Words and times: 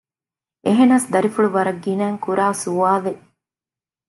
އެހެނަސް 0.65 1.07
ދަރިފުޅު 1.13 1.49
ވަރަށް 1.55 1.81
ގިނައިން 1.83 2.19
ކުރާ 2.25 2.45
ސުވާލެއް 2.63 3.23